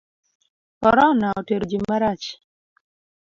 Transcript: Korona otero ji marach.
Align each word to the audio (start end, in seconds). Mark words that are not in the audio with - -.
Korona 0.81 1.27
otero 1.39 1.63
ji 1.69 1.77
marach. 1.87 2.25